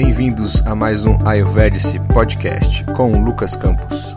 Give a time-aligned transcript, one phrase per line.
[0.00, 4.14] Bem-vindos a mais um Ayurvedic Podcast com Lucas Campos.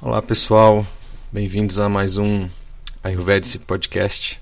[0.00, 0.86] Olá pessoal,
[1.32, 2.48] bem-vindos a mais um
[3.02, 4.40] Ayurvedic Podcast,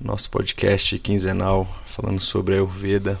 [0.00, 3.20] nosso podcast quinzenal falando sobre Ayurveda.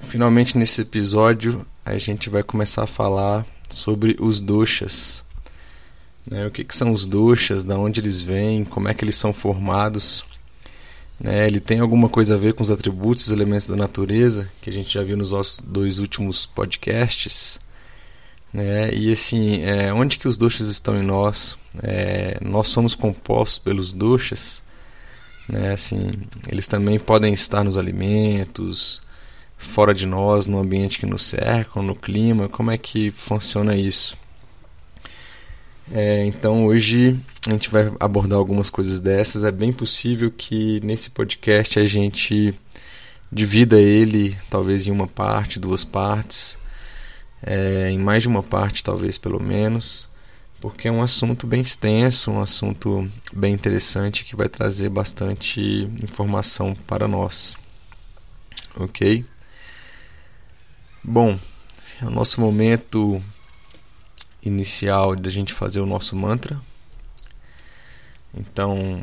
[0.00, 5.24] Finalmente nesse episódio a gente vai começar a falar sobre os doshas.
[6.26, 6.46] Né?
[6.46, 9.32] O que, que são os doshas, de onde eles vêm, como é que eles são
[9.32, 10.24] formados.
[11.18, 11.46] Né?
[11.46, 14.72] Ele tem alguma coisa a ver com os atributos, os elementos da natureza, que a
[14.72, 17.60] gente já viu nos nossos dois últimos podcasts.
[18.52, 18.92] Né?
[18.92, 21.56] E assim, é, onde que os doshas estão em nós?
[21.82, 24.62] É, nós somos compostos pelos doshas.
[25.48, 25.72] Né?
[25.72, 26.12] Assim,
[26.48, 29.02] eles também podem estar nos alimentos,
[29.56, 32.48] fora de nós, no ambiente que nos cerca, no clima.
[32.48, 34.16] Como é que funciona isso?
[35.94, 39.44] É, então hoje a gente vai abordar algumas coisas dessas.
[39.44, 42.54] É bem possível que nesse podcast a gente
[43.30, 46.58] divida ele talvez em uma parte, duas partes
[47.42, 50.08] é, em mais de uma parte, talvez pelo menos,
[50.60, 55.60] porque é um assunto bem extenso, um assunto bem interessante que vai trazer bastante
[56.02, 57.56] informação para nós.
[58.76, 59.24] Ok?
[61.02, 61.36] Bom,
[62.00, 63.20] é o nosso momento
[64.42, 66.60] inicial da gente fazer o nosso mantra.
[68.34, 69.02] Então,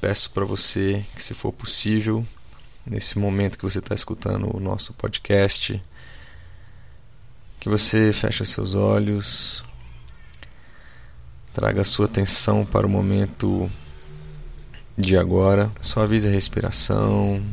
[0.00, 2.24] peço para você que, se for possível,
[2.86, 5.82] nesse momento que você está escutando o nosso podcast,
[7.58, 9.64] que você feche seus olhos,
[11.52, 13.70] traga a sua atenção para o momento
[14.96, 17.44] de agora, suavize a respiração,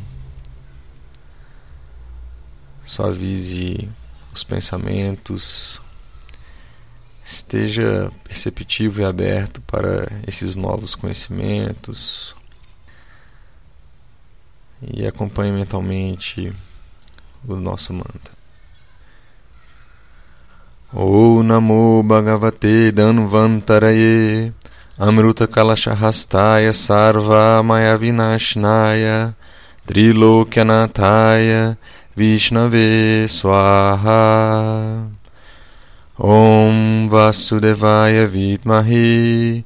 [2.82, 3.88] suavize
[4.32, 5.80] os pensamentos,
[7.24, 12.36] esteja perceptivo e aberto para esses novos conhecimentos
[14.82, 16.52] e acompanhe mentalmente
[17.48, 18.34] o nosso mantra.
[20.92, 24.52] O Namo Bhagavate Danvantaraye
[24.98, 29.34] Amruta Kalashahastaya Sarva Maya Vinashnaya
[29.86, 31.76] Trilokyanataya
[32.14, 35.10] Vishnave Swaha
[36.20, 39.60] ॐ वासुदेवाय विद्महे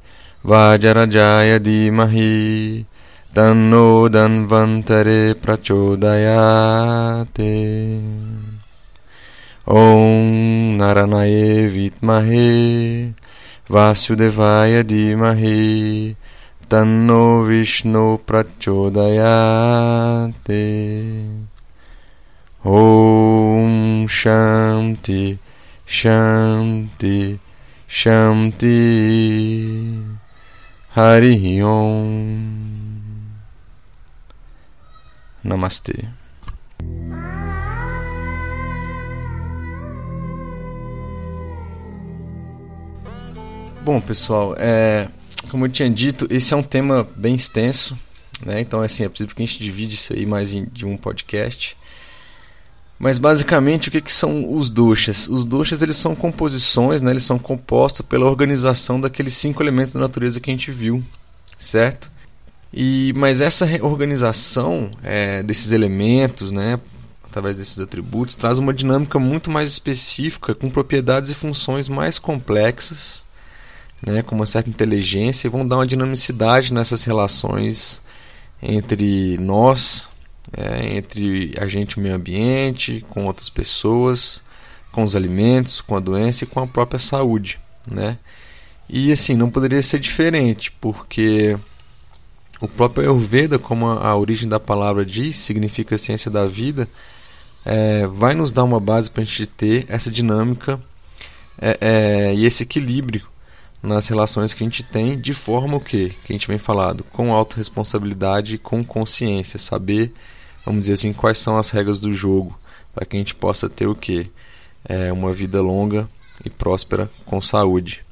[0.45, 2.85] वाजरजाय धीमहि
[3.35, 7.51] तन्नो धन्वन्तरे प्रचोदयाते।
[9.69, 13.11] ॐ नरनये विद्महे
[13.71, 16.15] वासुदेवाय धीमहि
[16.71, 19.03] तन्नो विष्णु प्रचोदयाते।
[22.65, 25.37] ॐ शान्ति
[25.91, 27.39] Shanti
[27.87, 28.69] Shanti
[30.95, 33.31] Hari Om
[35.43, 36.07] Namaste
[43.81, 45.07] Bom, pessoal, é,
[45.49, 47.97] como eu tinha dito, esse é um tema bem extenso,
[48.45, 48.61] né?
[48.61, 51.75] Então, assim, é possível que a gente divide isso aí mais de um podcast.
[52.99, 55.29] Mas basicamente, o que, que são os doshas?
[55.29, 57.11] Os doshas eles são composições, né?
[57.11, 61.01] Eles são compostos pela organização daqueles cinco elementos da natureza que a gente viu,
[61.57, 62.11] certo?
[62.73, 66.79] E mas essa organização é, desses elementos, né?
[67.23, 73.23] Através desses atributos, traz uma dinâmica muito mais específica, com propriedades e funções mais complexas
[74.05, 78.01] né, com uma certa inteligência e vão dar uma dinamicidade nessas relações
[78.61, 80.09] entre nós,
[80.55, 84.43] é, entre a gente e o meio ambiente, com outras pessoas,
[84.91, 88.17] com os alimentos, com a doença e com a própria saúde, né?
[88.89, 91.55] E assim, não poderia ser diferente, porque
[92.59, 96.87] o próprio Ayurveda, como a, origem da palavra diz, significa ciência da vida,
[97.63, 100.79] é, vai nos dar uma base para a gente ter essa dinâmica
[101.61, 103.27] é, é, e esse equilíbrio
[103.81, 107.03] nas relações que a gente tem, de forma o que que a gente vem falado,
[107.05, 110.11] com autorresponsabilidade, com consciência, saber,
[110.69, 112.57] vamos dizer assim, quais são as regras do jogo,
[112.93, 114.29] para que a gente possa ter o que
[114.85, 116.07] é uma vida longa
[116.45, 118.05] e próspera com saúde,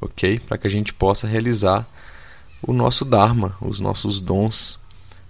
[0.00, 0.40] ok?
[0.40, 1.88] Para que a gente possa realizar
[2.60, 4.76] o nosso dharma, os nossos dons,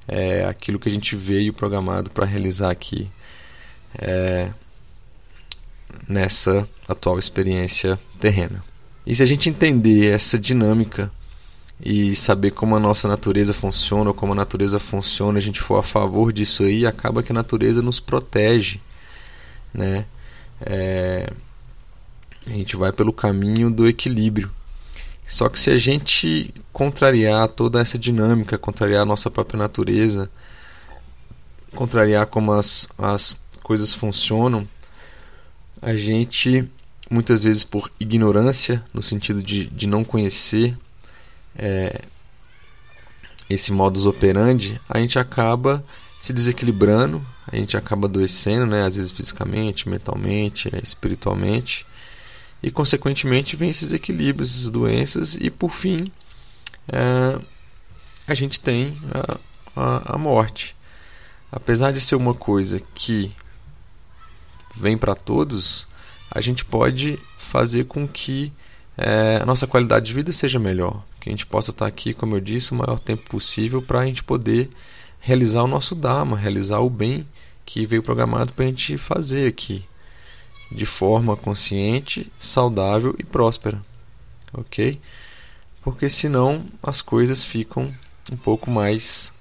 [0.09, 3.11] é, aquilo que a gente veio programado para realizar aqui
[3.99, 4.49] é,
[6.09, 8.65] nessa atual experiência terrena.
[9.07, 11.13] E se a gente entender essa dinâmica
[11.83, 15.79] e saber como a nossa natureza funciona, ou como a natureza funciona, a gente for
[15.79, 18.81] a favor disso aí, acaba que a natureza nos protege,
[19.73, 20.05] né?
[20.61, 21.33] É...
[22.47, 24.51] A gente vai pelo caminho do equilíbrio.
[25.27, 30.31] Só que se a gente contrariar toda essa dinâmica, contrariar a nossa própria natureza,
[31.75, 34.67] contrariar como as, as coisas funcionam,
[35.81, 36.69] a gente,
[37.09, 40.77] muitas vezes por ignorância, no sentido de, de não conhecer
[41.57, 42.03] é,
[43.49, 45.85] esse modus operandi, a gente acaba
[46.21, 51.87] se desequilibrando, a gente acaba adoecendo, né, às vezes fisicamente, mentalmente, é, espiritualmente,
[52.63, 56.13] e consequentemente vem esses equilíbrios, essas doenças, e por fim
[56.89, 57.41] é,
[58.27, 59.39] a gente tem a,
[59.75, 60.77] a, a morte.
[61.51, 63.33] Apesar de ser uma coisa que
[64.77, 65.89] vem para todos,
[66.31, 68.53] a gente pode fazer com que
[68.97, 71.03] é, a nossa qualidade de vida seja melhor.
[71.21, 74.07] Que a gente possa estar aqui, como eu disse, o maior tempo possível para a
[74.07, 74.71] gente poder
[75.21, 77.27] realizar o nosso Dharma, realizar o bem
[77.65, 79.85] que veio programado para a gente fazer aqui,
[80.73, 83.81] de forma consciente, saudável e próspera.
[84.53, 84.99] Ok?
[85.83, 87.93] Porque senão as coisas ficam
[88.33, 89.33] um pouco mais,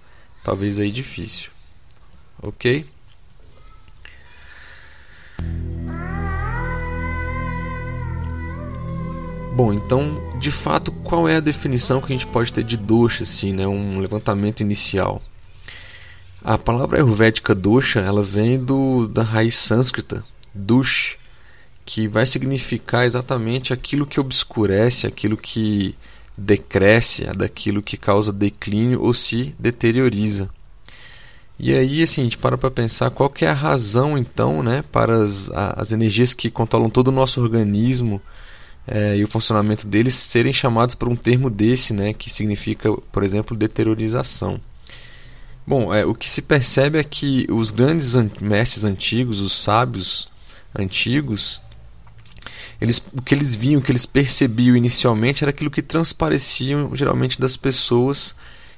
[0.44, 1.50] talvez aí, difícil.
[2.42, 2.86] Ok?
[9.60, 13.24] Bom, então, de fato, qual é a definição que a gente pode ter de dosha,
[13.24, 13.68] assim, né?
[13.68, 15.22] Um levantamento inicial.
[16.42, 20.24] A palavra ayurvédica dosha, ela vem do, da raiz sânscrita,
[20.56, 21.18] dush,
[21.86, 25.94] que vai significar exatamente aquilo que obscurece, aquilo que
[26.38, 30.50] decresce, daquilo que causa declínio ou se deterioriza.
[31.60, 34.86] E aí, assim, a gente para para pensar qual que é a razão, então, né,
[34.90, 38.22] para as, as energias que controlam todo o nosso organismo,
[38.92, 43.24] é, e o funcionamento deles serem chamados por um termo desse, né, que significa, por
[43.24, 44.60] exemplo, deteriorização.
[45.66, 50.28] Bom, é, o que se percebe é que os grandes mestres antigos, os sábios
[50.76, 51.62] antigos,
[52.82, 57.40] eles, o que eles viam, o que eles percebiam inicialmente era aquilo que transpareciam geralmente
[57.40, 58.36] das pessoas,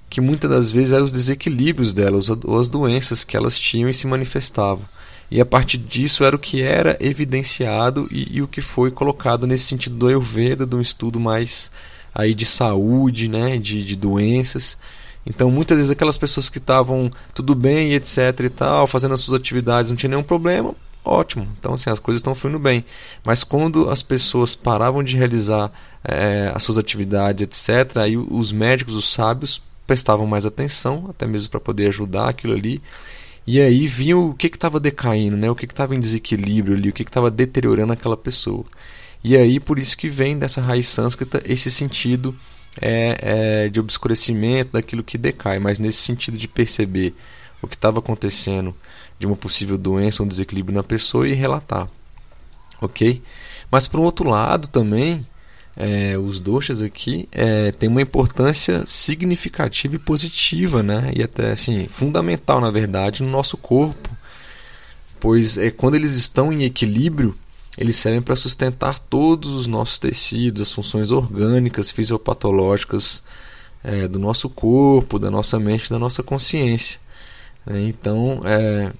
[0.09, 3.93] que muitas das vezes eram os desequilíbrios delas, ou as doenças que elas tinham e
[3.93, 4.83] se manifestavam
[5.31, 9.47] e a partir disso era o que era evidenciado e, e o que foi colocado
[9.47, 11.71] nesse sentido do Ayurveda, de um estudo mais
[12.13, 14.77] aí de saúde, né, de, de doenças.
[15.25, 19.39] Então, muitas vezes aquelas pessoas que estavam tudo bem, etc e tal, fazendo as suas
[19.39, 20.75] atividades, não tinha nenhum problema,
[21.05, 21.47] ótimo.
[21.57, 22.83] Então, assim, as coisas estão fluindo bem.
[23.23, 25.71] Mas quando as pessoas paravam de realizar
[26.03, 31.51] é, as suas atividades, etc., aí os médicos, os sábios, prestavam mais atenção, até mesmo
[31.51, 32.81] para poder ajudar aquilo ali.
[33.45, 35.49] E aí vinha o que estava decaindo, né?
[35.49, 38.63] o que estava em desequilíbrio ali, o que estava deteriorando aquela pessoa.
[39.23, 42.35] E aí por isso que vem dessa raiz sânscrita esse sentido
[42.79, 47.15] é, é, de obscurecimento daquilo que decai, mas nesse sentido de perceber
[47.61, 48.75] o que estava acontecendo
[49.19, 51.87] de uma possível doença, um desequilíbrio na pessoa e relatar.
[52.79, 53.21] Ok?
[53.69, 55.25] Mas por outro lado também,
[55.75, 61.11] é, os doshas aqui é, têm uma importância significativa e positiva, né?
[61.15, 64.09] e até assim, fundamental, na verdade, no nosso corpo,
[65.19, 67.35] pois é, quando eles estão em equilíbrio,
[67.77, 73.23] eles servem para sustentar todos os nossos tecidos, as funções orgânicas, fisiopatológicas
[73.83, 76.99] é, do nosso corpo, da nossa mente, da nossa consciência.
[77.65, 77.87] Né?
[77.87, 78.91] Então, é,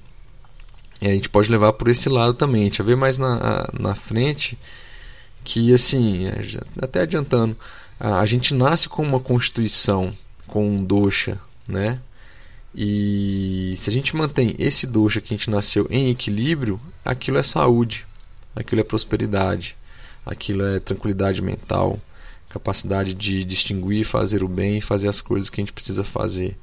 [1.01, 2.61] a gente pode levar por esse lado também.
[2.61, 4.57] A gente vai ver mais na, na frente
[5.43, 6.39] que assim, é,
[6.81, 7.57] até adiantando,
[7.99, 10.13] a, gente nasce com uma constituição,
[10.47, 11.99] com um dosha, né?
[12.73, 17.43] E se a gente mantém esse dosha que a gente nasceu em equilíbrio, aquilo é
[17.43, 18.05] saúde,
[18.55, 19.75] aquilo é prosperidade,
[20.25, 21.99] aquilo é tranquilidade mental,
[22.49, 26.57] capacidade de distinguir, fazer o bem, fazer as coisas que a gente precisa fazer.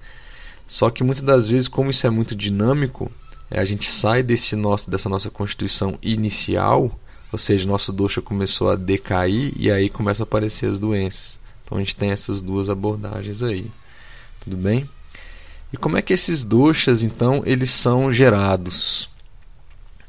[0.66, 3.10] Só que muitas das vezes, como isso é muito dinâmico,
[3.50, 6.98] a gente sai desse nosso, dessa nossa constituição inicial
[7.32, 11.38] ou seja, nosso dosha começou a decair e aí começam a aparecer as doenças.
[11.64, 13.70] Então a gente tem essas duas abordagens aí.
[14.40, 14.88] Tudo bem?
[15.72, 19.10] E como é que esses doshas então eles são gerados,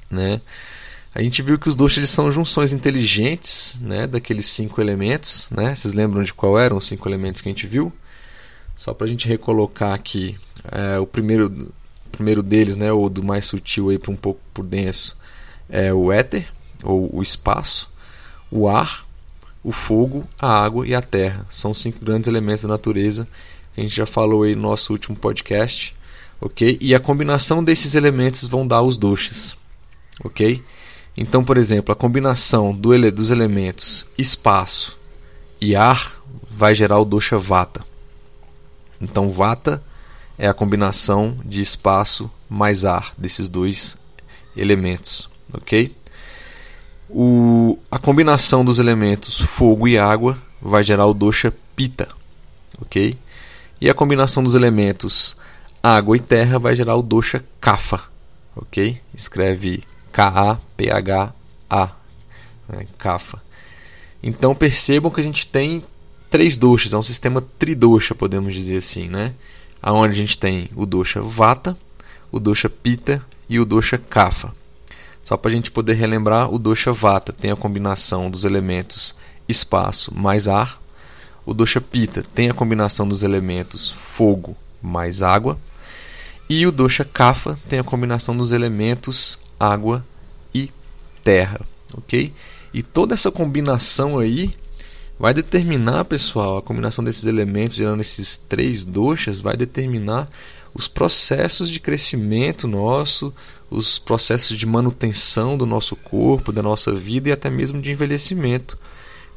[0.09, 0.39] né?
[1.13, 5.75] A gente viu que os doshas eles são junções inteligentes, né, daqueles cinco elementos, né?
[5.75, 7.91] Vocês lembram de qual eram os cinco elementos que a gente viu?
[8.77, 10.37] Só para a gente recolocar aqui,
[10.71, 11.73] é, o primeiro,
[12.11, 15.17] primeiro deles, né, ou do mais sutil aí para um pouco por denso,
[15.67, 16.47] é o éter,
[16.83, 17.89] ou o espaço,
[18.51, 19.05] o ar,
[19.63, 21.45] o fogo, a água e a terra.
[21.49, 23.27] São cinco grandes elementos da natureza
[23.73, 25.95] que a gente já falou aí no nosso último podcast,
[26.41, 26.77] ok?
[26.81, 29.55] E a combinação desses elementos vão dar os doshas,
[30.23, 30.63] ok?
[31.15, 34.97] Então, por exemplo, a combinação do ele dos elementos espaço
[35.59, 36.13] e ar
[36.49, 37.83] vai gerar o dosha vata.
[39.01, 39.83] Então, vata
[40.37, 43.97] é a combinação de espaço mais ar desses dois
[44.55, 45.93] elementos, ok?
[47.09, 52.07] O, a combinação dos elementos fogo e água vai gerar o dosha pita,
[52.79, 53.17] ok?
[53.81, 55.35] E a combinação dos elementos
[55.81, 57.99] água e terra vai gerar o dosha kapha,
[58.55, 59.01] ok?
[59.13, 61.91] Escreve K-A-P-H-A,
[62.67, 62.85] né?
[62.97, 63.41] kapha.
[64.21, 65.83] Então percebam que a gente tem
[66.29, 69.33] três doshas, é um sistema tridosha, podemos dizer assim, né?
[69.81, 71.77] Aonde a gente tem o dosha vata,
[72.31, 74.53] o dosha pitta e o dosha kapha.
[75.29, 79.15] Só para a gente poder relembrar, o dosha vata tem a combinação dos elementos
[79.47, 80.81] espaço mais ar.
[81.45, 85.55] O dosha pitta tem a combinação dos elementos fogo mais água.
[86.49, 90.03] E o dosha kapha tem a combinação dos elementos água
[90.51, 90.71] e
[91.23, 91.61] terra,
[91.93, 92.33] ok?
[92.73, 94.55] E toda essa combinação aí
[95.19, 100.27] vai determinar, pessoal, a combinação desses elementos, gerando esses três doshas, vai determinar
[100.73, 103.31] os processos de crescimento nosso,
[103.69, 108.77] os processos de manutenção do nosso corpo, da nossa vida e até mesmo de envelhecimento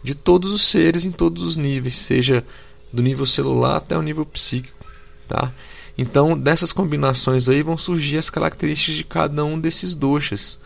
[0.02, 2.44] de todos os seres em todos os níveis, seja
[2.92, 4.84] do nível celular até o nível psíquico,
[5.28, 5.52] tá?
[5.96, 10.58] Então, dessas combinações aí vão surgir as características de cada um desses doshas.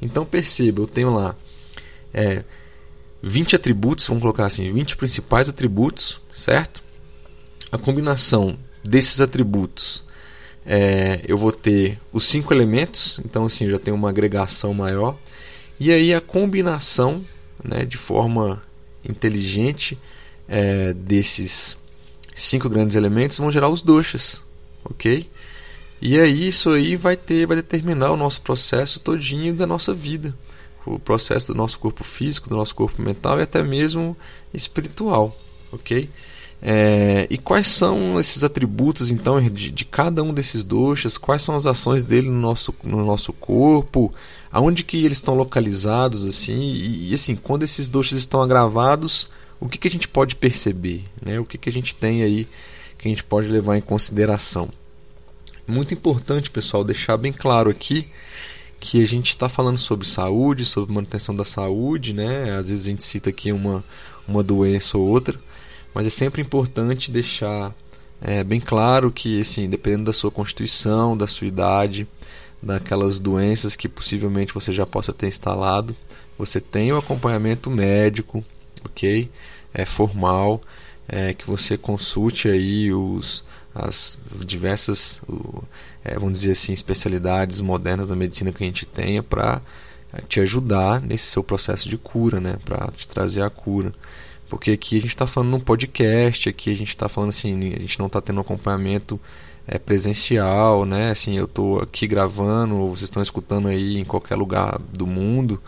[0.00, 1.34] Então, perceba, eu tenho lá
[2.12, 2.44] é,
[3.22, 6.82] 20 atributos, vamos colocar assim, 20 principais atributos, certo?
[7.72, 10.04] A combinação desses atributos,
[10.66, 15.16] é, eu vou ter os cinco elementos, então assim, já tenho uma agregação maior.
[15.78, 17.24] E aí a combinação,
[17.62, 18.62] né, de forma
[19.08, 19.98] inteligente,
[20.48, 21.76] é, desses
[22.34, 24.44] cinco grandes elementos vão gerar os doshas,
[24.84, 25.28] ok?
[26.00, 30.34] E aí isso aí vai ter, vai determinar o nosso processo todinho da nossa vida
[30.86, 34.16] o processo do nosso corpo físico, do nosso corpo mental e até mesmo
[34.52, 35.36] espiritual,
[35.72, 36.10] ok?
[36.66, 41.18] É, e quais são esses atributos então de, de, cada um desses doshas?
[41.18, 44.10] Quais são as ações dele no nosso, no nosso corpo?
[44.50, 46.58] Aonde que eles estão localizados assim?
[46.58, 49.28] E, e assim, quando esses doshas estão agravados,
[49.60, 51.04] o que, que a gente pode perceber?
[51.22, 51.38] Né?
[51.38, 52.48] O que, que a gente tem aí
[52.96, 54.70] que a gente pode levar em consideração?
[55.68, 58.08] Muito importante, pessoal, deixar bem claro aqui
[58.80, 62.56] que a gente está falando sobre saúde, sobre manutenção da saúde, né?
[62.56, 63.84] Às vezes a gente cita aqui uma,
[64.26, 65.38] uma doença ou outra,
[65.94, 67.72] mas é sempre importante deixar
[68.20, 72.06] é, bem claro que, assim, dependendo da sua constituição, da sua idade,
[72.62, 75.94] daquelas doenças que possivelmente você já possa ter instalado,
[76.36, 78.44] você tem o acompanhamento médico,
[78.84, 79.30] ok?
[79.72, 80.60] É formal,
[81.06, 85.22] é, que você consulte aí os, as diversas
[86.04, 89.62] é, vamos dizer assim, especialidades modernas da medicina que a gente tenha para
[90.12, 92.58] é, te ajudar nesse seu processo de cura, né?
[92.62, 93.90] Para te trazer a cura.
[94.56, 97.80] Porque aqui a gente está falando num podcast, aqui a gente está falando assim, a
[97.80, 99.20] gente não está tendo acompanhamento
[99.66, 101.10] é, presencial, né?
[101.10, 105.60] Assim, eu estou aqui gravando, vocês estão escutando aí em qualquer lugar do mundo.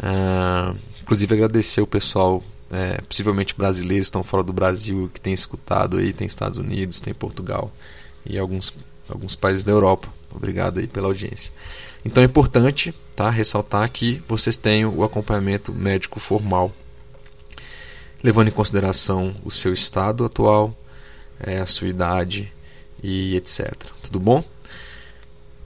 [0.00, 5.98] Ah, inclusive agradecer o pessoal, é, possivelmente brasileiros estão fora do Brasil que tem escutado
[5.98, 7.70] aí, tem Estados Unidos, tem Portugal
[8.24, 8.76] e alguns
[9.08, 10.08] alguns países da Europa.
[10.34, 11.52] Obrigado aí pela audiência.
[12.04, 16.72] Então é importante tá, ressaltar que vocês tenham o acompanhamento médico formal,
[18.24, 20.74] levando em consideração o seu estado atual,
[21.38, 22.50] é, a sua idade
[23.02, 23.74] e etc.
[24.02, 24.42] Tudo bom?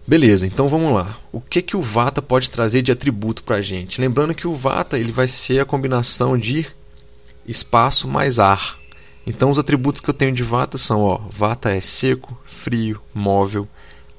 [0.04, 1.16] Beleza, então vamos lá.
[1.30, 4.00] O que, que o Vata pode trazer de atributo para a gente?
[4.00, 6.66] Lembrando que o Vata ele vai ser a combinação de
[7.46, 8.76] espaço mais ar.
[9.24, 13.68] Então os atributos que eu tenho de Vata são, ó, Vata é seco, frio, móvel,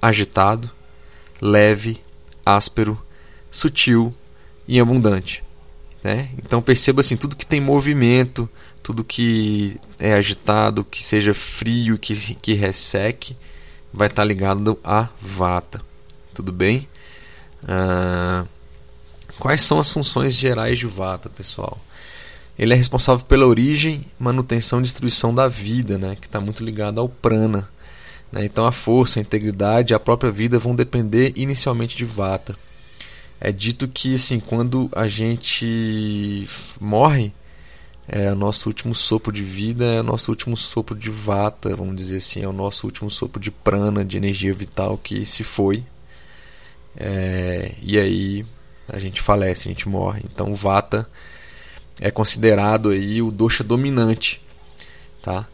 [0.01, 0.72] agitado,
[1.41, 2.00] leve,
[2.46, 2.98] áspero,
[3.51, 4.13] sutil
[4.65, 5.43] e abundante.
[6.03, 6.29] Né?
[6.38, 8.50] Então perceba assim, tudo que tem movimento,
[8.82, 13.36] tudo que é agitado, que seja frio, que, que resseque,
[13.94, 15.82] vai estar ligado a Vata.
[16.34, 16.88] Tudo bem?
[17.68, 18.46] Ah,
[19.38, 21.77] quais são as funções gerais de Vata, pessoal?
[22.58, 27.00] Ele é responsável pela origem, manutenção e destruição da vida, né, que está muito ligado
[27.00, 27.70] ao prana.
[28.32, 28.46] Né?
[28.46, 32.56] Então a força, a integridade e a própria vida vão depender inicialmente de Vata.
[33.41, 36.48] É dito que assim, quando a gente
[36.79, 37.31] morre,
[38.08, 41.96] é o nosso último sopro de vida, é o nosso último sopro de Vata, vamos
[41.96, 45.84] dizer assim, é o nosso último sopro de prana, de energia vital que se foi.
[46.98, 48.46] É, e aí
[48.89, 50.24] a gente falece, a gente morre.
[50.25, 51.08] Então Vata
[52.01, 54.41] é considerado aí o dosha dominante,
[55.22, 55.48] tá?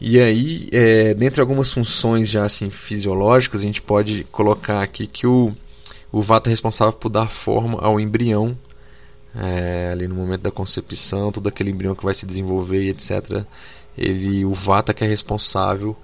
[0.00, 5.26] E aí, é, dentre algumas funções já assim fisiológicas, a gente pode colocar aqui que
[5.26, 5.54] o,
[6.14, 8.56] o vata é responsável por dar forma ao embrião,
[9.34, 13.44] é, ali no momento da concepção, todo aquele embrião que vai se desenvolver e etc.
[13.98, 15.96] Ele, o vata que é responsável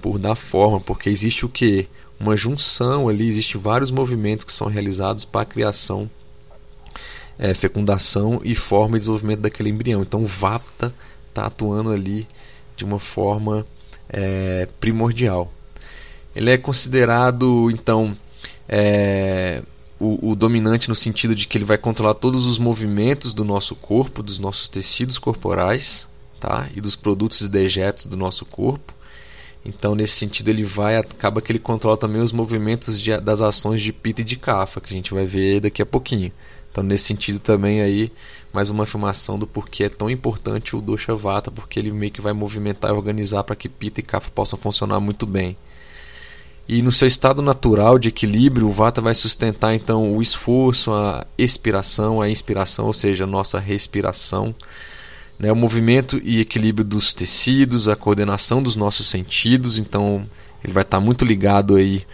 [0.00, 1.88] por dar forma, porque existe o que?
[2.18, 6.08] Uma junção ali, existem vários movimentos que são realizados para a criação
[7.36, 10.02] é, fecundação e forma e desenvolvimento daquele embrião.
[10.02, 10.94] Então, o Vata
[11.28, 12.28] está atuando ali
[12.76, 13.64] de uma forma
[14.08, 15.52] é, primordial.
[16.36, 18.14] Ele é considerado, então,
[18.72, 19.62] é,
[19.98, 23.74] o, o, dominante no sentido de que ele vai controlar todos os movimentos do nosso
[23.74, 26.08] corpo, dos nossos tecidos corporais
[26.38, 26.68] tá?
[26.72, 28.94] e dos produtos e dejetos do nosso corpo.
[29.64, 33.82] Então, nesse sentido, ele vai, acaba que ele controla também os movimentos de, das ações
[33.82, 36.32] de Pita e de Kapha, que a gente vai ver daqui a pouquinho.
[36.70, 38.10] Então, nesse sentido também aí,
[38.52, 42.20] mais uma afirmação do porquê é tão importante o Dosha Vata, porque ele meio que
[42.20, 45.56] vai movimentar e organizar para que Pita e Kapha possam funcionar muito bem.
[46.72, 51.26] E no seu estado natural de equilíbrio, o Vata vai sustentar então o esforço, a
[51.36, 54.54] expiração, a inspiração, ou seja, a nossa respiração,
[55.36, 59.78] né, o movimento e equilíbrio dos tecidos, a coordenação dos nossos sentidos.
[59.78, 60.24] Então,
[60.62, 62.06] ele vai estar muito ligado aí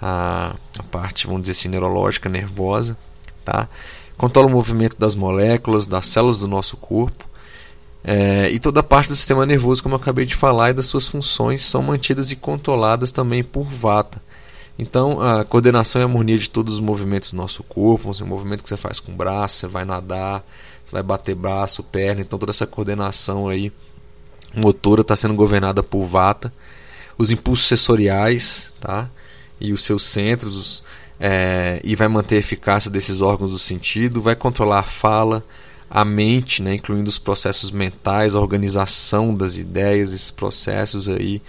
[0.00, 2.96] à, à parte, vamos dizer assim, neurológica, nervosa,
[3.44, 3.68] tá?
[4.16, 7.27] Controla o movimento das moléculas, das células do nosso corpo
[8.04, 10.86] é, e toda a parte do sistema nervoso, como eu acabei de falar, e das
[10.86, 14.22] suas funções são mantidas e controladas também por Vata.
[14.78, 18.62] Então, a coordenação e a harmonia de todos os movimentos do nosso corpo, o movimento
[18.62, 20.44] que você faz com o braço, você vai nadar,
[20.84, 23.72] você vai bater braço, perna, então toda essa coordenação aí
[24.54, 26.52] motora está sendo governada por Vata.
[27.18, 29.10] Os impulsos sensoriais, tá?
[29.60, 30.84] E os seus centros, os,
[31.18, 35.44] é, e vai manter a eficácia desses órgãos do sentido, vai controlar a fala,
[35.90, 41.40] a mente, né, incluindo os processos mentais, a organização das ideias, esses processos aí,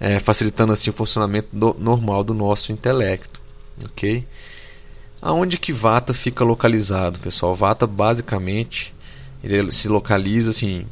[0.00, 3.40] é, facilitando assim o funcionamento do, normal do nosso intelecto,
[3.84, 4.26] ok?
[5.20, 7.54] Aonde que Vata fica localizado, pessoal?
[7.54, 8.94] Vata basicamente
[9.44, 10.86] ele se localiza assim,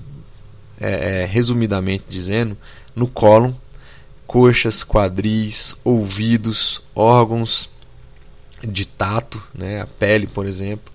[0.78, 2.56] é, é, resumidamente dizendo,
[2.94, 3.52] no cólon,
[4.26, 7.70] coxas, quadris, ouvidos, órgãos
[8.62, 10.92] de tato, né, a pele, por exemplo,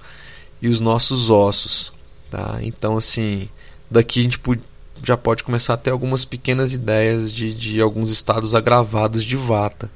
[0.61, 1.91] e os nossos ossos.
[2.29, 2.59] Tá?
[2.61, 3.49] Então, assim,
[3.89, 4.39] daqui a gente
[5.03, 9.89] já pode começar a ter algumas pequenas ideias de, de alguns estados agravados de vata.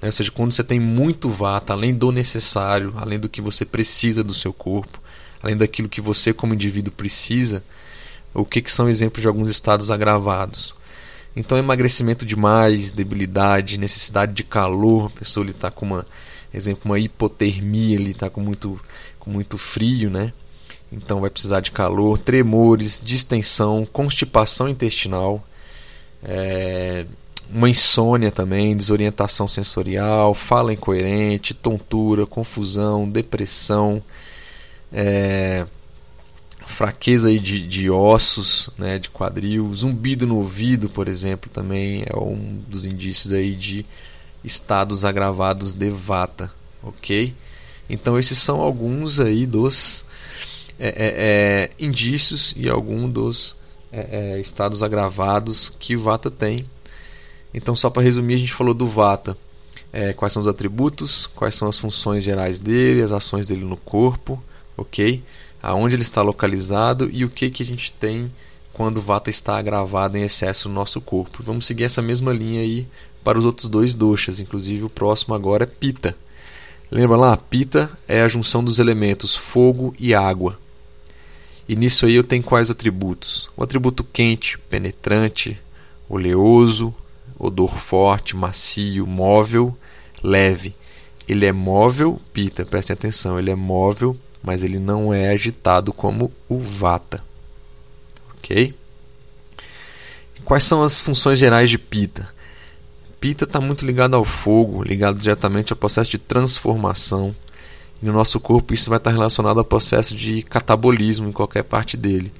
[0.00, 0.08] Né?
[0.08, 4.24] Ou seja, quando você tem muito vata, além do necessário, além do que você precisa
[4.24, 5.00] do seu corpo,
[5.42, 7.62] além daquilo que você como indivíduo precisa,
[8.34, 10.74] o que, que são exemplos de alguns estados agravados?
[11.34, 16.06] Então, emagrecimento demais, debilidade, necessidade de calor, a pessoa está com uma,
[16.52, 18.80] exemplo, uma hipotermia, ele está com muito
[19.28, 20.32] muito frio, né?
[20.90, 25.44] Então vai precisar de calor, tremores, distensão, constipação intestinal,
[26.22, 27.06] é,
[27.50, 34.02] uma insônia também, desorientação sensorial, fala incoerente, tontura, confusão, depressão,
[34.92, 35.66] é,
[36.66, 42.60] fraqueza de, de ossos, né, de quadril, zumbido no ouvido, por exemplo, também é um
[42.68, 43.84] dos indícios aí de
[44.44, 47.34] estados agravados de vata, ok?
[47.88, 50.04] Então esses são alguns aí dos
[50.78, 53.56] é, é, é indícios e alguns dos
[53.90, 56.66] é, é, estados agravados que o Vata tem.
[57.52, 59.36] Então só para resumir a gente falou do Vata.
[60.16, 64.42] quais são os atributos, quais são as funções gerais dele, as ações dele no corpo,
[64.76, 65.22] ok?
[65.62, 68.30] Aonde ele está localizado e o que, que a gente tem
[68.78, 71.42] quando o Vata está agravado em excesso no nosso corpo.
[71.42, 72.86] Vamos seguir essa mesma linha aí
[73.24, 76.16] para os outros dois doshas, inclusive o próximo agora é Pita.
[76.90, 77.36] Lembra lá?
[77.36, 80.58] Pita é a junção dos elementos fogo e água.
[81.68, 83.50] E nisso aí eu tenho quais atributos?
[83.54, 85.60] O atributo quente, penetrante,
[86.08, 86.94] oleoso,
[87.38, 89.76] odor forte, macio, móvel,
[90.22, 90.74] leve.
[91.28, 96.32] Ele é móvel, Pita, prestem atenção, ele é móvel, mas ele não é agitado como
[96.48, 97.22] o Vata.
[98.38, 98.74] Ok?
[100.42, 102.37] Quais são as funções gerais de Pita?
[103.20, 107.34] Pita está muito ligado ao fogo, ligado diretamente ao processo de transformação.
[108.00, 111.96] E no nosso corpo isso vai estar relacionado ao processo de catabolismo em qualquer parte
[111.96, 112.32] dele.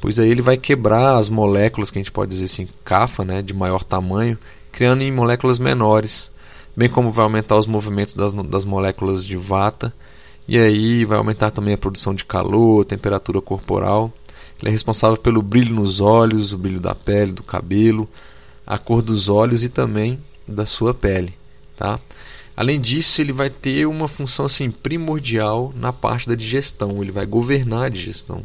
[0.00, 3.40] Pois aí ele vai quebrar as moléculas, que a gente pode dizer assim, cafa, né,
[3.40, 4.38] de maior tamanho,
[4.70, 6.30] criando em moléculas menores.
[6.76, 9.92] Bem como vai aumentar os movimentos das, das moléculas de vata.
[10.46, 14.12] E aí vai aumentar também a produção de calor, temperatura corporal.
[14.60, 18.08] Ele é responsável pelo brilho nos olhos, o brilho da pele, do cabelo,
[18.68, 21.32] a cor dos olhos e também da sua pele,
[21.74, 21.98] tá?
[22.54, 27.24] Além disso, ele vai ter uma função assim primordial na parte da digestão, ele vai
[27.24, 28.44] governar a digestão.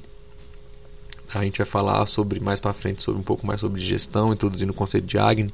[1.33, 4.71] A gente vai falar sobre mais para frente sobre um pouco mais sobre digestão, introduzindo
[4.71, 5.53] o conceito de Agni,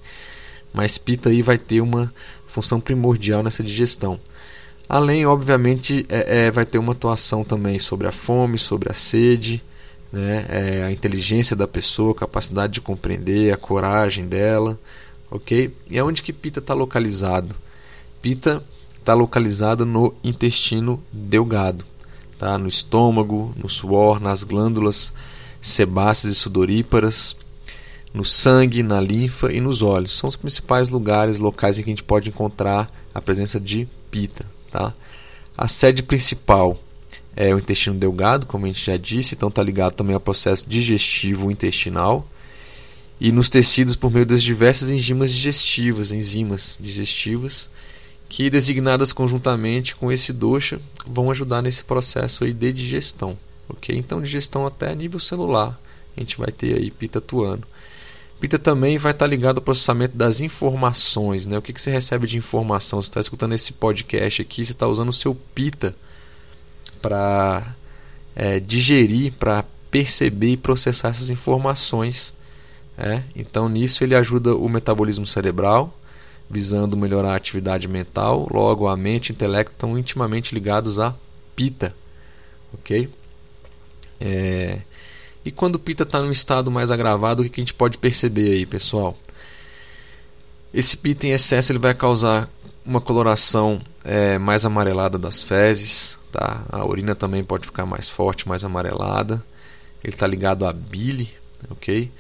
[0.71, 2.13] mas Pita aí vai ter uma
[2.45, 4.19] função primordial nessa digestão.
[4.88, 9.63] Além, obviamente, é, é, vai ter uma atuação também sobre a fome, sobre a sede,
[10.11, 10.45] né?
[10.49, 14.79] É, a inteligência da pessoa, a capacidade de compreender, a coragem dela,
[15.29, 15.73] ok?
[15.89, 17.55] E aonde que Pita está localizado?
[18.21, 21.85] Pita está localizado no intestino delgado,
[22.37, 22.57] tá?
[22.57, 25.13] No estômago, no suor, nas glândulas
[25.61, 27.35] sebáceas e sudoríparas,
[28.13, 30.17] no sangue, na linfa e nos olhos.
[30.17, 34.45] São os principais lugares locais em que a gente pode encontrar a presença de pita.
[34.71, 34.93] Tá?
[35.57, 36.77] A sede principal
[37.39, 40.67] é o intestino delgado, como a gente já disse, então está ligado também ao processo
[40.67, 42.28] digestivo intestinal
[43.17, 47.69] e nos tecidos por meio das diversas enzimas digestivas, enzimas digestivas,
[48.28, 53.38] que designadas conjuntamente com esse dosha vão ajudar nesse processo aí de digestão,
[53.69, 53.95] ok?
[53.97, 55.80] Então digestão até nível celular,
[56.17, 57.65] a gente vai ter aí pita atuando.
[58.38, 61.58] Pita também vai estar ligado ao processamento das informações, né?
[61.58, 63.02] O que, que você recebe de informação?
[63.02, 65.95] Você está escutando esse podcast aqui, você está usando o seu pita
[67.01, 67.75] para
[68.35, 72.35] é, digerir, para perceber e processar essas informações.
[72.97, 73.23] É?
[73.35, 75.97] Então, nisso, ele ajuda o metabolismo cerebral,
[76.49, 78.47] visando melhorar a atividade mental.
[78.51, 81.15] Logo, a mente e o intelecto estão intimamente ligados à
[81.55, 81.95] pita.
[82.73, 83.09] Ok?
[84.19, 84.81] É,
[85.45, 88.51] e quando o pita está num estado mais agravado, o que a gente pode perceber
[88.51, 89.17] aí, pessoal?
[90.73, 92.49] Esse pita em excesso ele vai causar
[92.85, 96.63] uma coloração é, mais amarelada das fezes, tá?
[96.69, 99.43] A urina também pode ficar mais forte, mais amarelada.
[100.03, 101.29] Ele está ligado à bile,
[101.69, 102.11] ok?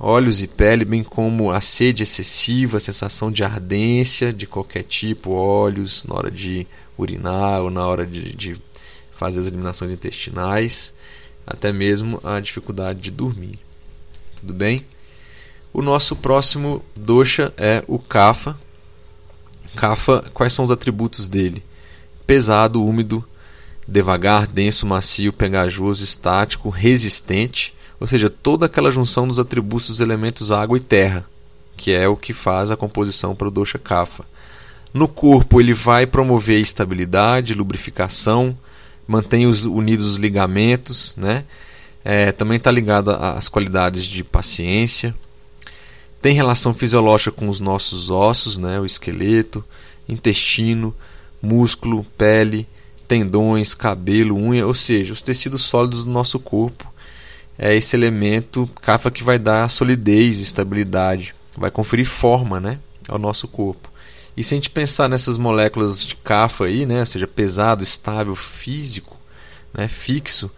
[0.00, 5.32] Olhos e pele, bem como a sede excessiva, a sensação de ardência de qualquer tipo,
[5.32, 6.66] olhos na hora de
[6.96, 8.56] urinar ou na hora de, de
[9.12, 10.94] fazer as eliminações intestinais
[11.48, 13.58] até mesmo a dificuldade de dormir.
[14.38, 14.84] Tudo bem?
[15.72, 18.56] O nosso próximo dosha é o Kapha.
[19.74, 21.62] Kapha, quais são os atributos dele?
[22.26, 23.24] Pesado, úmido,
[23.88, 30.52] devagar, denso, macio, pegajoso, estático, resistente, ou seja, toda aquela junção dos atributos dos elementos
[30.52, 31.24] água e terra,
[31.76, 34.24] que é o que faz a composição para o dosha Kapha.
[34.92, 38.56] No corpo, ele vai promover estabilidade, lubrificação,
[39.06, 41.44] mantém os, unidos os ligamentos, né?
[42.04, 45.14] É, também está ligado às qualidades de paciência.
[46.22, 48.80] Tem relação fisiológica com os nossos ossos, né?
[48.80, 49.64] o esqueleto,
[50.08, 50.94] intestino,
[51.42, 52.66] músculo, pele,
[53.08, 56.86] tendões, cabelo, unha, ou seja, os tecidos sólidos do nosso corpo.
[57.58, 63.48] É esse elemento cafa que vai dar solidez, estabilidade, vai conferir forma né, ao nosso
[63.48, 63.90] corpo.
[64.36, 68.36] E se a gente pensar nessas moléculas de CAFA aí, né, ou seja, pesado, estável,
[68.36, 69.16] físico,
[69.74, 70.48] né, fixo,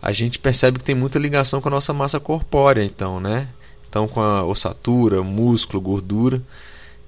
[0.00, 3.48] a gente percebe que tem muita ligação com a nossa massa corpórea, então, né?
[3.88, 6.42] Então, com a ossatura, músculo, gordura.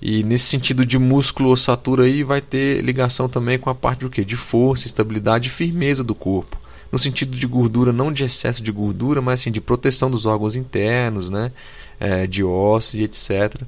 [0.00, 4.10] E nesse sentido de músculo, ossatura aí vai ter ligação também com a parte do
[4.10, 4.24] quê?
[4.24, 6.58] De força, estabilidade e firmeza do corpo.
[6.92, 10.54] No sentido de gordura, não de excesso de gordura, mas sim de proteção dos órgãos
[10.54, 11.50] internos, né?
[11.98, 13.62] É, de ossos e etc.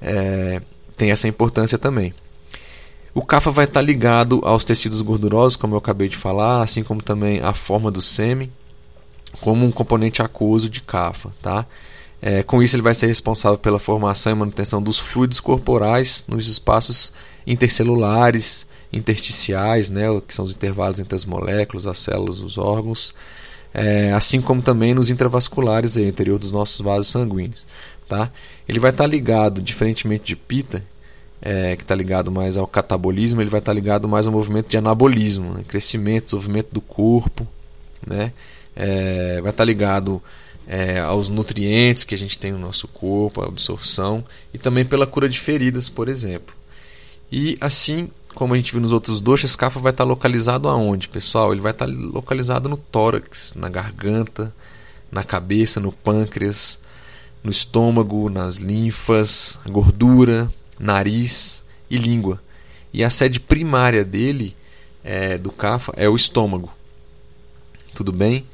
[0.00, 0.62] É,
[0.96, 2.14] tem essa importância também.
[3.12, 7.02] O CAFA vai estar ligado aos tecidos gordurosos, como eu acabei de falar, assim como
[7.02, 8.52] também a forma do sêmen,
[9.40, 11.32] como um componente aquoso de CAFA.
[11.42, 11.66] Tá?
[12.22, 16.48] É, com isso, ele vai ser responsável pela formação e manutenção dos fluidos corporais nos
[16.48, 17.12] espaços
[17.46, 23.14] intercelulares, intersticiais, né, que são os intervalos entre as moléculas, as células, os órgãos,
[23.72, 27.64] é, assim como também nos intravasculares, aí, interior dos nossos vasos sanguíneos.
[28.08, 28.30] Tá?
[28.68, 30.84] Ele vai estar ligado, diferentemente de Pita,
[31.40, 34.76] é, que está ligado mais ao catabolismo, ele vai estar ligado mais ao movimento de
[34.76, 35.64] anabolismo, né?
[35.66, 37.46] crescimento, desenvolvimento do corpo,
[38.06, 38.32] né?
[38.76, 40.22] É, vai estar ligado
[40.72, 45.04] é, aos nutrientes que a gente tem no nosso corpo, a absorção e também pela
[45.04, 46.54] cura de feridas, por exemplo.
[47.30, 51.08] E assim como a gente viu nos outros dois, esse cafa vai estar localizado aonde,
[51.08, 51.50] pessoal?
[51.50, 54.54] Ele vai estar localizado no tórax, na garganta,
[55.10, 56.80] na cabeça, no pâncreas,
[57.42, 62.40] no estômago, nas linfas, gordura, nariz e língua.
[62.92, 64.54] E a sede primária dele,
[65.02, 66.72] é, do CAFA, é o estômago.
[67.92, 68.46] Tudo bem?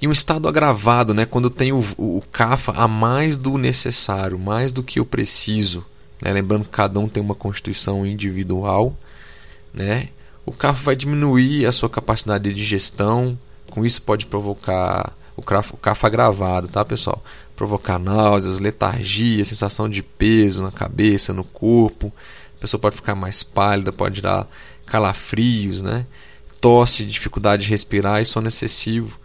[0.00, 4.38] E um estado agravado, né, quando eu tenho o, o CAFA a mais do necessário,
[4.38, 5.84] mais do que eu preciso.
[6.22, 8.96] Né, lembrando que cada um tem uma constituição individual.
[9.74, 10.08] Né,
[10.46, 13.38] o CAFA vai diminuir a sua capacidade de digestão,
[13.70, 17.22] com isso pode provocar o CAFA agravado, tá pessoal?
[17.58, 22.12] provocar náuseas, letargia, sensação de peso na cabeça, no corpo.
[22.56, 24.46] A pessoa pode ficar mais pálida, pode dar
[24.86, 26.06] calafrios, né?
[26.60, 29.18] tosse, dificuldade de respirar e sono excessivo.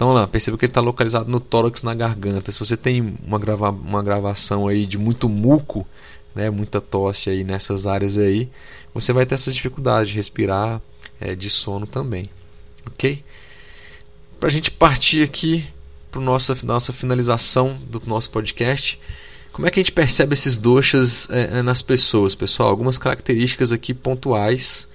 [0.00, 2.50] Então lá, perceba que ele está localizado no tórax, na garganta.
[2.50, 5.86] Se você tem uma, grava uma gravação aí de muito muco,
[6.34, 8.48] né, muita tosse aí nessas áreas aí,
[8.94, 10.80] você vai ter essas dificuldades de respirar,
[11.20, 12.30] é, de sono também.
[12.86, 13.22] Ok?
[14.38, 15.66] Para a gente partir aqui
[16.10, 18.98] para nossa nossa finalização do nosso podcast.
[19.52, 22.70] Como é que a gente percebe esses doxas é, é, nas pessoas, pessoal?
[22.70, 24.88] Algumas características aqui pontuais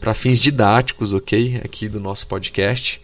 [0.00, 1.60] para fins didáticos, ok?
[1.62, 2.98] Aqui do nosso podcast.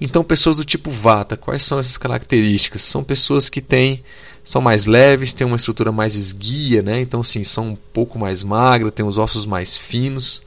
[0.00, 2.82] Então, pessoas do tipo Vata, quais são essas características?
[2.82, 4.02] São pessoas que têm
[4.48, 7.02] são mais leves, têm uma estrutura mais esguia, né?
[7.02, 10.42] Então, sim, são um pouco mais magras, têm os ossos mais finos,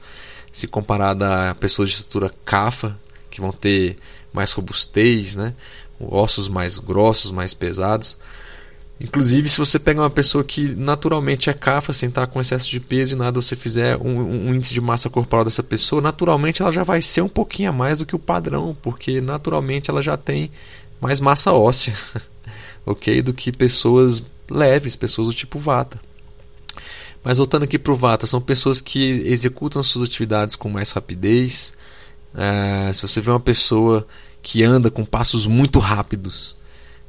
[0.50, 2.98] se comparado a pessoas de estrutura cafa,
[3.30, 3.96] que vão ter
[4.32, 5.54] mais robustez, né?
[6.00, 8.18] Ossos mais grossos, mais pesados.
[9.02, 12.78] Inclusive, se você pega uma pessoa que naturalmente é cafa, sem estar com excesso de
[12.78, 16.70] peso e nada, você fizer um, um, índice de massa corporal dessa pessoa, naturalmente ela
[16.70, 20.16] já vai ser um pouquinho a mais do que o padrão, porque naturalmente ela já
[20.16, 20.52] tem
[21.00, 21.94] mais massa óssea.
[22.86, 23.20] ok?
[23.22, 26.00] Do que pessoas leves, pessoas do tipo Vata.
[27.24, 31.74] Mas voltando aqui para o Vata, são pessoas que executam suas atividades com mais rapidez.
[32.36, 34.06] É, se você vê uma pessoa
[34.40, 36.56] que anda com passos muito rápidos,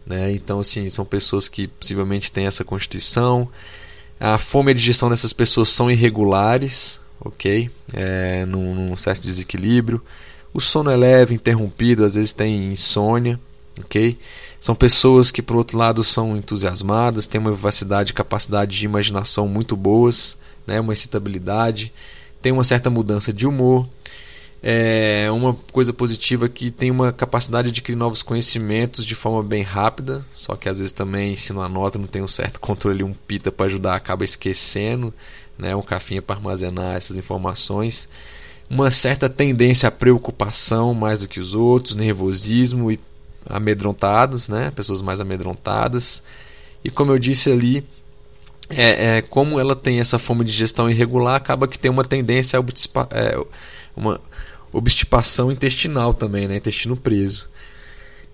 [0.05, 0.31] né?
[0.31, 3.47] então assim são pessoas que possivelmente têm essa constituição.
[4.19, 7.69] A fome e a digestão dessas pessoas são irregulares, ok?
[7.93, 10.01] É, num, num certo desequilíbrio.
[10.53, 13.39] O sono é leve, interrompido, às vezes tem insônia,
[13.79, 14.17] ok?
[14.63, 19.45] São pessoas que, por outro lado, são entusiasmadas, têm uma vivacidade e capacidade de imaginação
[19.45, 20.79] muito boas, né?
[20.79, 21.91] uma excitabilidade,
[22.41, 23.85] tem uma certa mudança de humor.
[24.65, 29.61] É uma coisa positiva que tem uma capacidade de adquirir novos conhecimentos de forma bem
[29.61, 33.13] rápida, só que às vezes também, se não anota, não tem um certo controle, um
[33.13, 35.13] pita para ajudar, acaba esquecendo,
[35.57, 35.75] né?
[35.75, 38.07] um cafinha para armazenar essas informações.
[38.69, 42.97] Uma certa tendência à preocupação mais do que os outros, nervosismo e
[43.45, 44.71] amedrontadas, né?
[44.71, 46.23] pessoas mais amedrontadas.
[46.85, 47.85] E como eu disse ali,
[48.69, 52.57] é, é, como ela tem essa fome de gestão irregular, acaba que tem uma tendência
[52.57, 52.63] a
[53.11, 53.37] é,
[53.93, 54.21] uma
[54.73, 56.57] obstipação intestinal também, né?
[56.57, 57.49] intestino preso.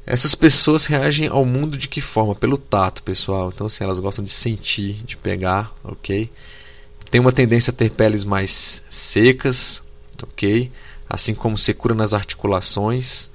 [0.06, 2.34] Essas pessoas reagem ao mundo de que forma?
[2.34, 3.52] Pelo tato, pessoal.
[3.54, 6.32] Então, assim, elas gostam de sentir, de pegar, ok?
[7.12, 9.84] Tem uma tendência a ter peles mais secas,
[10.24, 10.72] ok?
[11.08, 13.30] Assim como secura nas articulações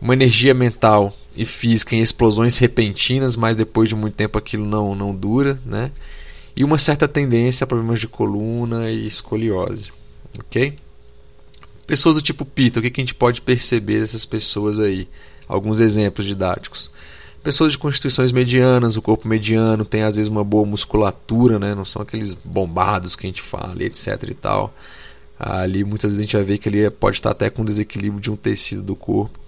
[0.00, 4.94] uma energia mental e física em explosões repentinas, mas depois de muito tempo aquilo não,
[4.94, 5.90] não dura, né?
[6.56, 9.92] E uma certa tendência a problemas de coluna e escoliose,
[10.38, 10.74] ok?
[11.88, 15.08] Pessoas do tipo Pita, o que, que a gente pode perceber dessas pessoas aí?
[15.48, 16.92] Alguns exemplos didáticos.
[17.42, 21.74] Pessoas de constituições medianas, o corpo mediano tem às vezes uma boa musculatura, né?
[21.74, 24.74] não são aqueles bombados que a gente fala, etc e tal.
[25.40, 28.30] Ali muitas vezes a gente vai ver que ele pode estar até com desequilíbrio de
[28.30, 29.40] um tecido do corpo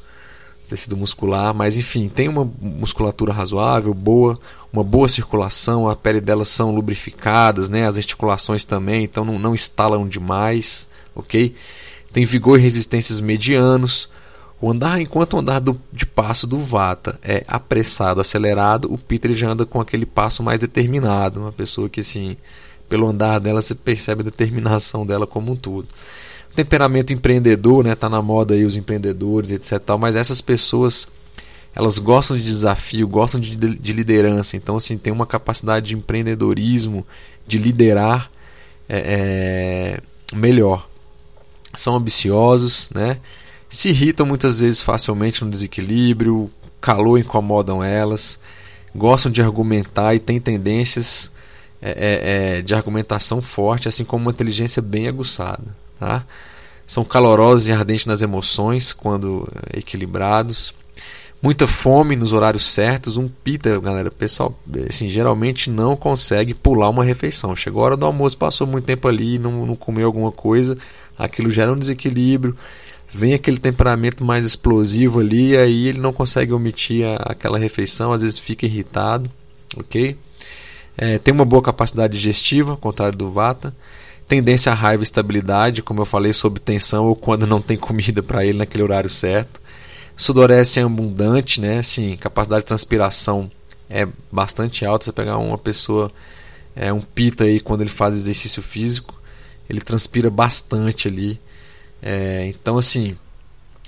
[0.66, 4.38] tecido muscular, mas enfim, tem uma musculatura razoável, boa,
[4.72, 7.86] uma boa circulação, a pele delas são lubrificadas, né?
[7.86, 11.56] as articulações também, então não, não estalam demais, ok?
[12.12, 14.08] Tem vigor e resistências medianos.
[14.60, 19.32] O andar, enquanto o andar do, de passo do Vata é apressado, acelerado, o Peter
[19.32, 22.36] já anda com aquele passo mais determinado, uma pessoa que assim,
[22.88, 25.88] pelo andar dela você percebe a determinação dela como um todo
[26.54, 27.94] temperamento empreendedor, né?
[27.94, 29.78] Tá na moda aí os empreendedores, etc.
[29.78, 31.08] Tal, mas essas pessoas
[31.74, 34.56] elas gostam de desafio, gostam de, de liderança.
[34.56, 37.06] Então, assim, tem uma capacidade de empreendedorismo,
[37.46, 38.30] de liderar
[38.88, 40.00] é,
[40.32, 40.88] é, melhor.
[41.74, 43.18] São ambiciosos, né?
[43.68, 48.40] Se irritam muitas vezes facilmente no desequilíbrio, calor incomodam elas,
[48.94, 51.32] gostam de argumentar e têm tendências
[51.80, 55.64] é, é, é de argumentação forte, assim como uma inteligência bem aguçada.
[55.98, 56.24] Tá?
[56.86, 60.74] São calorosos e ardentes nas emoções quando equilibrados.
[61.42, 63.16] Muita fome nos horários certos.
[63.16, 67.54] Um pita, galera, pessoal, assim, geralmente não consegue pular uma refeição.
[67.54, 70.76] Chegou a hora do almoço, passou muito tempo ali, não, não comeu alguma coisa,
[71.24, 72.56] aquilo gera um desequilíbrio.
[73.12, 78.22] Vem aquele temperamento mais explosivo ali, aí ele não consegue omitir a, aquela refeição, às
[78.22, 79.30] vezes fica irritado,
[79.76, 80.16] ok?
[80.96, 83.74] É, tem uma boa capacidade digestiva, ao contrário do Vata
[84.30, 88.22] tendência à raiva e estabilidade, como eu falei, sob tensão ou quando não tem comida
[88.22, 89.60] para ele naquele horário certo.
[90.16, 91.78] Sudorese é abundante, né?
[91.78, 93.50] Assim, capacidade de transpiração
[93.88, 95.04] é bastante alta.
[95.04, 96.08] Você pegar uma pessoa,
[96.76, 99.19] é, um pita aí, quando ele faz exercício físico,
[99.70, 101.40] ele transpira bastante ali.
[102.02, 103.16] É, então, assim,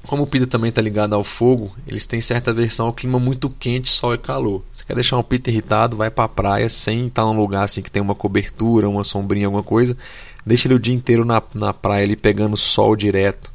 [0.07, 3.51] como o pita também está ligado ao fogo, eles têm certa versão ao clima muito
[3.51, 4.63] quente, sol e calor.
[4.73, 7.83] Você quer deixar um pita irritado, vai para a praia sem estar num lugar assim
[7.83, 9.97] que tem uma cobertura, uma sombrinha, alguma coisa
[10.45, 13.53] Deixa ele o dia inteiro na, na praia ali pegando sol direto,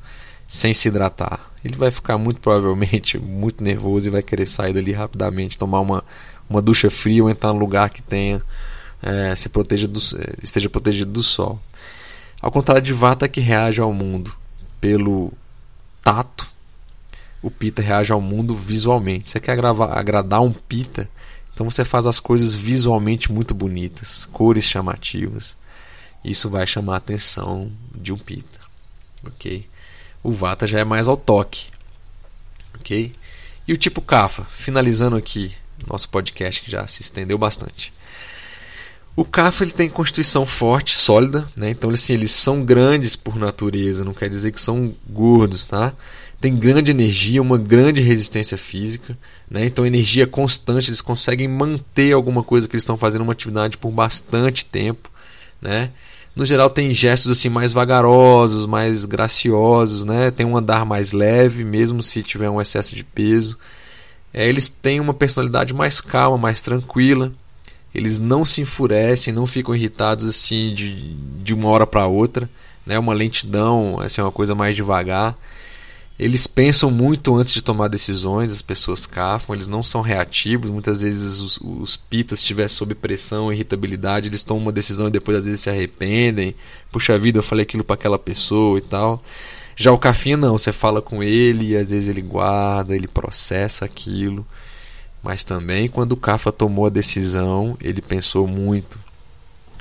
[0.47, 1.51] sem se hidratar.
[1.63, 6.03] Ele vai ficar muito provavelmente muito nervoso e vai querer sair dali rapidamente, tomar uma,
[6.49, 8.41] uma ducha fria ou entrar num lugar que tenha
[9.03, 9.99] é, se proteja do,
[10.41, 11.59] esteja protegido do sol.
[12.41, 14.35] Ao contrário de Vata que reage ao mundo
[14.79, 15.33] pelo
[16.03, 16.47] tato,
[17.41, 19.29] o Pita reage ao mundo visualmente.
[19.29, 21.09] Você quer agravar, agradar um Pita,
[21.53, 25.57] então você faz as coisas visualmente muito bonitas, cores chamativas
[26.23, 28.59] isso vai chamar a atenção de um pita,
[29.23, 29.67] ok?
[30.23, 31.67] O vata já é mais ao toque,
[32.75, 33.13] ok?
[33.67, 37.93] E o tipo kafa, finalizando aqui nosso podcast que já se estendeu bastante.
[39.17, 41.71] O CAFA ele tem constituição forte, sólida, né?
[41.71, 45.91] então assim, eles são grandes por natureza, não quer dizer que são gordos, tá?
[46.39, 49.17] Tem grande energia, uma grande resistência física,
[49.49, 49.65] né?
[49.65, 53.89] então energia constante, eles conseguem manter alguma coisa que eles estão fazendo uma atividade por
[53.89, 55.09] bastante tempo,
[55.59, 55.89] né?
[56.35, 60.29] No geral tem gestos assim mais vagarosos, mais graciosos, né?
[60.29, 63.57] Tem um andar mais leve, mesmo se tiver um excesso de peso.
[64.31, 67.33] É, eles têm uma personalidade mais calma, mais tranquila.
[67.93, 72.49] Eles não se enfurecem, não ficam irritados assim de, de uma hora para outra,
[72.85, 72.97] né?
[72.99, 75.37] Uma lentidão, assim, uma coisa mais devagar.
[76.19, 80.71] Eles pensam muito antes de tomar decisões, as pessoas cafam, eles não são reativos.
[80.71, 85.37] Muitas vezes os, os pitas, estiver sob pressão, irritabilidade, eles tomam uma decisão e depois
[85.37, 86.55] às vezes se arrependem.
[86.91, 89.21] Puxa vida, eu falei aquilo para aquela pessoa e tal.
[89.75, 93.85] Já o Cafinha não, você fala com ele e às vezes ele guarda, ele processa
[93.85, 94.43] aquilo.
[95.27, 98.97] Mas também quando o Cafa tomou a decisão, ele pensou muito.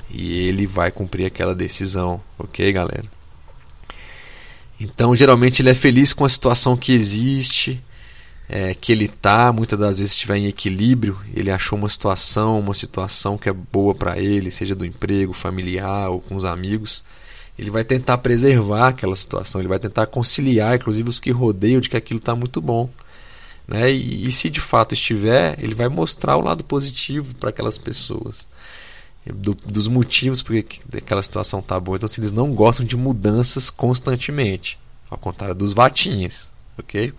[0.09, 3.05] E ele vai cumprir aquela decisão, ok, galera?
[4.77, 7.81] Então, geralmente ele é feliz com a situação que existe,
[8.49, 12.73] é, que ele está, muitas das vezes estiver em equilíbrio, ele achou uma situação, uma
[12.73, 17.05] situação que é boa para ele, seja do emprego, familiar ou com os amigos.
[17.57, 21.89] Ele vai tentar preservar aquela situação, ele vai tentar conciliar, inclusive os que rodeiam, de
[21.89, 22.89] que aquilo está muito bom.
[23.67, 23.91] Né?
[23.91, 28.47] E, e se de fato estiver, ele vai mostrar o lado positivo para aquelas pessoas
[29.33, 31.97] do, dos motivos porque aquela situação tá boa.
[31.97, 37.13] Então, assim, eles não gostam de mudanças constantemente, ao contrário dos vatinhas, ok?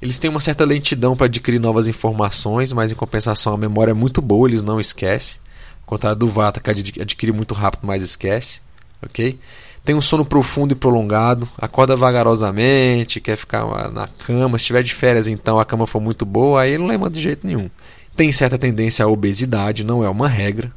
[0.00, 3.94] Eles têm uma certa lentidão para adquirir novas informações, mas em compensação a memória é
[3.94, 5.38] muito boa, eles não esquecem.
[5.80, 8.62] Ao contrário do vata, que adquire muito rápido, mas esquece,
[9.02, 9.38] ok?
[9.84, 14.58] Tem um sono profundo e prolongado, acorda vagarosamente, quer ficar na cama.
[14.58, 17.46] Se estiver de férias, então a cama for muito boa, aí não lembra de jeito
[17.46, 17.70] nenhum.
[18.14, 20.70] Tem certa tendência à obesidade, não é uma regra,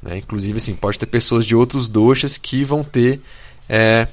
[0.00, 0.18] né?
[0.18, 3.20] Inclusive, assim, pode ter pessoas de outros doxas que vão ter
[3.68, 4.06] é,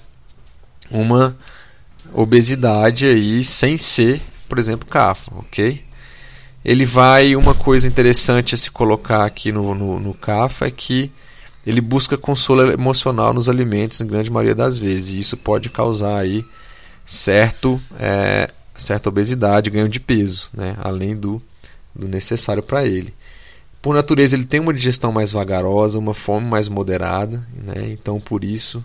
[0.89, 1.36] uma
[2.13, 5.84] obesidade aí sem ser, por exemplo, CAFA, ok?
[6.63, 11.12] Ele vai, uma coisa interessante a se colocar aqui no, no, no CAFA é que
[11.65, 16.17] ele busca consolo emocional nos alimentos, em grande maioria das vezes, e isso pode causar
[16.17, 16.45] aí
[17.06, 20.76] certo, é, certa obesidade, ganho de peso, né?
[20.80, 21.41] além do,
[21.95, 23.13] do necessário para ele.
[23.82, 27.89] Por natureza, ele tem uma digestão mais vagarosa, uma fome mais moderada, né?
[27.89, 28.84] então por isso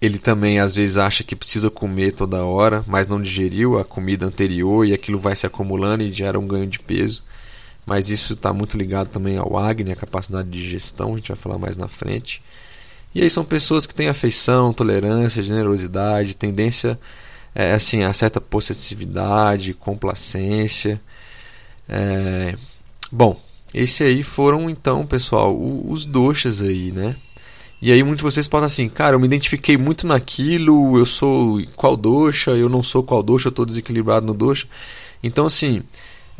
[0.00, 4.26] ele também às vezes acha que precisa comer toda hora, mas não digeriu a comida
[4.26, 7.24] anterior e aquilo vai se acumulando e gera um ganho de peso.
[7.88, 11.36] Mas isso está muito ligado também ao Agni, a capacidade de digestão, a gente vai
[11.36, 12.42] falar mais na frente.
[13.14, 17.00] E aí são pessoas que têm afeição, tolerância, generosidade, tendência
[17.54, 21.00] é, assim, a certa possessividade, complacência.
[21.88, 22.54] É...
[23.10, 23.40] Bom,
[23.72, 27.16] esse aí foram então, pessoal, os doxas aí, né?
[27.80, 31.62] E aí muitos de vocês podem assim, cara, eu me identifiquei muito naquilo, eu sou
[31.74, 34.66] qual doxa, eu não sou qual doxa, eu estou desequilibrado no doxa.
[35.22, 35.82] Então assim,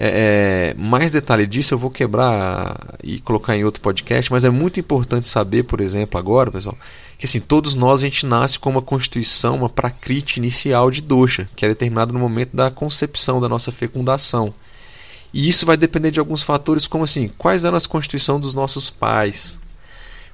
[0.00, 4.50] é, é, mais detalhe disso eu vou quebrar e colocar em outro podcast, mas é
[4.50, 6.78] muito importante saber, por exemplo, agora, pessoal,
[7.18, 11.48] que assim, todos nós a gente nasce com uma constituição, uma prakriti inicial de doxa,
[11.56, 14.54] que é determinada no momento da concepção da nossa fecundação.
[15.34, 18.88] E isso vai depender de alguns fatores, como assim, quais eram as constituição dos nossos
[18.90, 19.58] pais,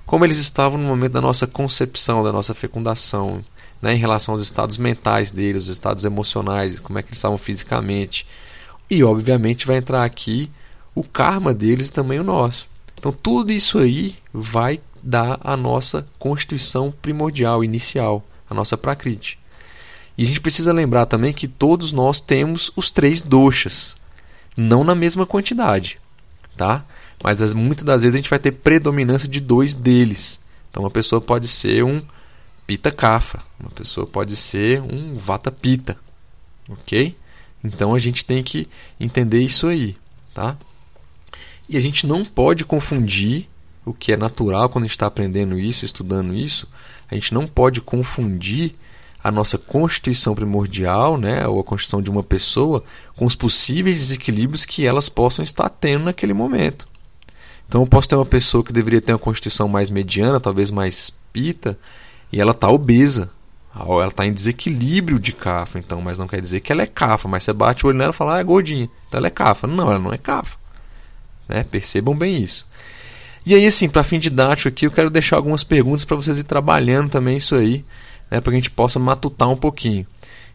[0.05, 3.43] como eles estavam no momento da nossa concepção, da nossa fecundação,
[3.81, 7.39] né, em relação aos estados mentais deles, os estados emocionais, como é que eles estavam
[7.39, 8.27] fisicamente.
[8.89, 10.51] E obviamente vai entrar aqui
[10.95, 12.69] o karma deles e também o nosso.
[12.99, 19.39] Então tudo isso aí vai dar a nossa constituição primordial, inicial, a nossa prakriti.
[20.17, 23.97] E a gente precisa lembrar também que todos nós temos os três doshas
[24.57, 25.99] não na mesma quantidade,
[26.57, 26.85] tá?
[27.23, 30.41] Mas as, muitas das vezes a gente vai ter predominância de dois deles.
[30.71, 32.01] Então uma pessoa pode ser um
[32.67, 35.99] pita kafa, uma pessoa pode ser um vata pita,
[36.69, 37.17] ok?
[37.65, 38.69] Então a gente tem que
[39.01, 39.97] entender isso aí,
[40.35, 40.57] tá?
[41.67, 43.49] E a gente não pode confundir
[43.87, 46.69] o que é natural quando a gente está aprendendo isso, estudando isso.
[47.11, 48.75] A gente não pode confundir
[49.23, 52.85] a nossa constituição primordial, né, ou a constituição de uma pessoa,
[53.17, 56.87] com os possíveis desequilíbrios que elas possam estar tendo naquele momento.
[57.67, 61.11] Então eu posso ter uma pessoa que deveria ter uma constituição mais mediana, talvez mais
[61.33, 61.79] pita,
[62.31, 63.31] e ela está obesa.
[63.77, 67.29] Ela está em desequilíbrio de cafa, então, mas não quer dizer que ela é cafa.
[67.29, 69.67] Mas você bate o olho nela e fala, ah, é gordinha, então ela é cafa.
[69.67, 70.57] Não, ela não é cafa.
[71.49, 71.65] Né?
[71.65, 72.67] Percebam bem isso.
[73.45, 76.45] E aí, assim, para fim didático aqui, eu quero deixar algumas perguntas para vocês ir
[76.45, 77.85] trabalhando também isso aí
[78.31, 80.07] né, para que a gente possa matutar um pouquinho.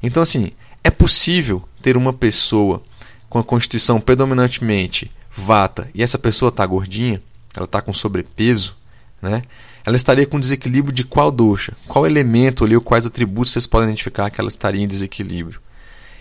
[0.01, 0.51] Então, assim,
[0.83, 2.81] é possível ter uma pessoa
[3.29, 7.21] com a constituição predominantemente vata e essa pessoa está gordinha,
[7.55, 8.75] ela está com sobrepeso,
[9.21, 9.43] né?
[9.89, 11.73] Ela estaria com desequilíbrio de qual dosha?
[11.87, 15.59] Qual elemento ali ou quais atributos vocês podem identificar que ela estaria em desequilíbrio?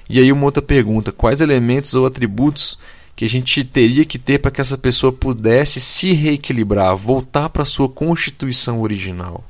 [0.08, 2.78] E aí uma outra pergunta, quais elementos ou atributos
[3.14, 7.62] que a gente teria que ter para que essa pessoa pudesse se reequilibrar, voltar para
[7.62, 9.44] a sua constituição original?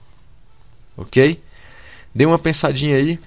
[0.96, 1.40] OK?
[2.12, 3.20] Dê uma pensadinha aí.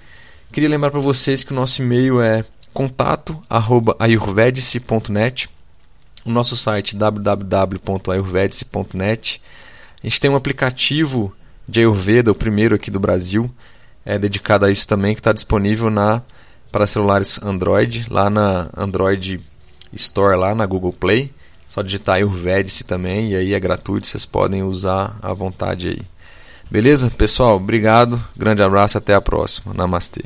[0.52, 5.48] Queria lembrar para vocês que o nosso e-mail é contato@ayurvedice.net.
[6.26, 9.40] O nosso site www.ayurvedice.net.
[10.02, 11.32] A gente tem um aplicativo
[11.68, 13.50] de Ayurveda, o primeiro aqui do Brasil,
[14.04, 16.22] é dedicado a isso também, que está disponível na
[16.72, 19.40] para celulares Android, lá na Android
[19.92, 21.30] Store, lá na Google Play.
[21.68, 26.00] Só digitar Ayurvedice também, e aí é gratuito, vocês podem usar à vontade aí.
[26.70, 27.10] Beleza?
[27.10, 29.72] Pessoal, obrigado, grande abraço até a próxima.
[29.74, 30.24] Namastê.